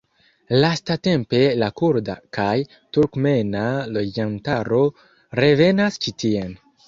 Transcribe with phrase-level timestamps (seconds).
[0.61, 2.55] Lastatempe la kurda kaj
[2.97, 3.63] turkmena
[3.97, 4.81] loĝantaro
[5.41, 6.57] revenas ĉi tien.